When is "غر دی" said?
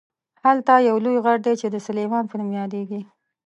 1.25-1.53